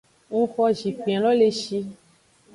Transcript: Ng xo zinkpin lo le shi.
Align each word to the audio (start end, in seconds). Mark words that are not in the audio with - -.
Ng 0.39 0.45
xo 0.51 0.65
zinkpin 0.79 1.19
lo 1.23 1.31
le 1.39 1.49
shi. 1.59 1.79